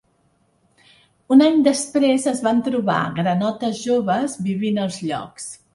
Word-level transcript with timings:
Un 1.35 1.43
any 1.49 1.59
després 1.69 2.27
es 2.33 2.43
van 2.49 2.65
trobar 2.71 2.99
granotes 3.21 3.87
joves 3.87 4.39
vivint 4.49 4.87
als 4.87 5.03
llocs. 5.11 5.53